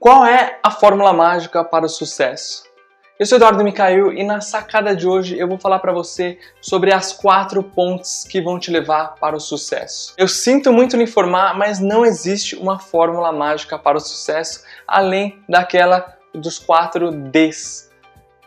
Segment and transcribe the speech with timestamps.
[0.00, 2.64] Qual é a fórmula mágica para o sucesso?
[3.18, 6.92] Eu sou Eduardo Micael e na sacada de hoje eu vou falar para você sobre
[6.92, 10.12] as quatro pontes que vão te levar para o sucesso.
[10.18, 15.42] Eu sinto muito lhe informar, mas não existe uma fórmula mágica para o sucesso além
[15.48, 17.90] daquela dos quatro Ds: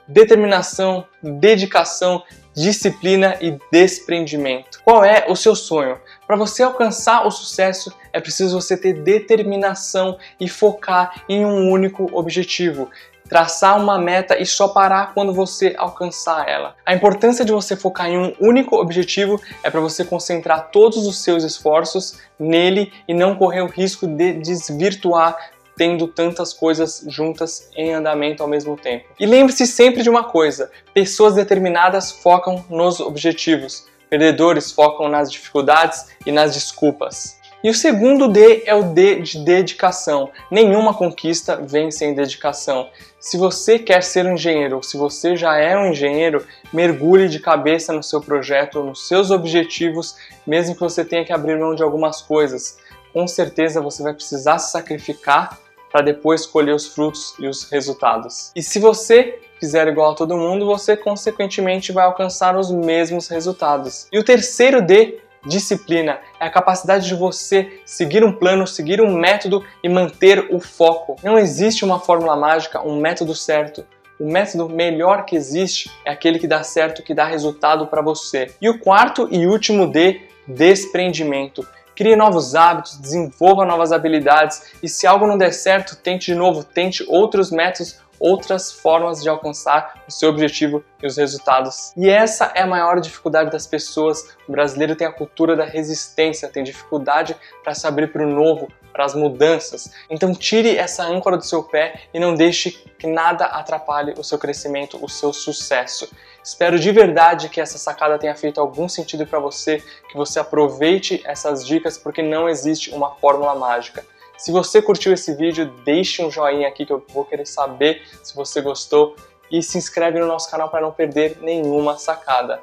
[0.07, 2.23] determinação, dedicação,
[2.55, 4.81] disciplina e desprendimento.
[4.83, 5.99] Qual é o seu sonho?
[6.25, 12.09] Para você alcançar o sucesso, é preciso você ter determinação e focar em um único
[12.17, 12.89] objetivo
[13.27, 16.75] traçar uma meta e só parar quando você alcançar ela.
[16.85, 21.19] A importância de você focar em um único objetivo é para você concentrar todos os
[21.19, 25.37] seus esforços nele e não correr o risco de desvirtuar
[25.77, 29.05] tendo tantas coisas juntas em andamento ao mesmo tempo.
[29.19, 36.07] E lembre-se sempre de uma coisa: pessoas determinadas focam nos objetivos, perdedores focam nas dificuldades
[36.25, 37.37] e nas desculpas.
[37.63, 40.29] E o segundo D é o D de dedicação.
[40.49, 42.87] Nenhuma conquista vem sem dedicação.
[43.19, 47.39] Se você quer ser um engenheiro ou se você já é um engenheiro, mergulhe de
[47.39, 51.81] cabeça no seu projeto, nos seus objetivos, mesmo que você tenha que abrir mão de
[51.81, 52.77] algumas coisas.
[53.11, 55.57] Com certeza você vai precisar se sacrificar
[55.91, 58.51] para depois colher os frutos e os resultados.
[58.55, 64.07] E se você fizer igual a todo mundo, você consequentemente vai alcançar os mesmos resultados.
[64.11, 69.13] E o terceiro D Disciplina é a capacidade de você seguir um plano, seguir um
[69.13, 71.15] método e manter o foco.
[71.23, 73.85] Não existe uma fórmula mágica, um método certo.
[74.19, 78.51] O método melhor que existe é aquele que dá certo, que dá resultado para você.
[78.61, 81.65] E o quarto e último D, desprendimento.
[81.97, 86.63] Crie novos hábitos, desenvolva novas habilidades e se algo não der certo, tente de novo,
[86.63, 91.93] tente outros métodos outras formas de alcançar o seu objetivo e os resultados.
[91.95, 94.35] E essa é a maior dificuldade das pessoas.
[94.47, 98.67] O brasileiro tem a cultura da resistência, tem dificuldade para se abrir para o novo,
[98.91, 99.91] para as mudanças.
[100.09, 104.39] Então tire essa âncora do seu pé e não deixe que nada atrapalhe o seu
[104.39, 106.09] crescimento, o seu sucesso.
[106.47, 111.21] Espero de verdade que essa sacada tenha feito algum sentido para você, que você aproveite
[111.25, 114.05] essas dicas porque não existe uma fórmula mágica.
[114.37, 118.33] Se você curtiu esse vídeo, deixe um joinha aqui que eu vou querer saber se
[118.33, 119.13] você gostou
[119.51, 122.61] e se inscreve no nosso canal para não perder nenhuma sacada.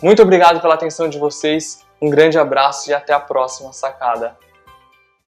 [0.00, 4.38] Muito obrigado pela atenção de vocês, um grande abraço e até a próxima sacada.